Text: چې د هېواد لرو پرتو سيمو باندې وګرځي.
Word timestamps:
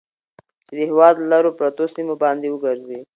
چې 0.67 0.73
د 0.77 0.79
هېواد 0.89 1.15
لرو 1.31 1.49
پرتو 1.59 1.83
سيمو 1.95 2.15
باندې 2.23 2.47
وګرځي. 2.49 2.99